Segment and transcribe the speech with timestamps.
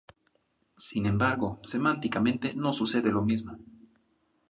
[0.77, 3.55] Sin embargo, semánticamente no sucede lo mismo.